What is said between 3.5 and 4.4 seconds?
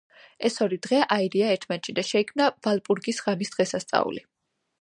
დღესასწაული.